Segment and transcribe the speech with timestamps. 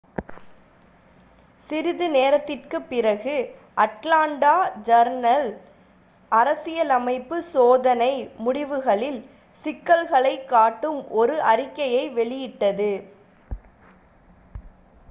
[1.61, 3.35] சிறிது நேரத்திற்குப் பிறகு
[3.77, 4.53] அட்லாண்டா
[4.83, 8.11] ஜர்னல்-அரசியலமைப்பு சோதனை
[8.39, 9.21] முடிவுகளில்
[9.57, 12.91] சிக்கல்களைக் காட்டும் ஒரு அறிக்கையை வெளியிட்டது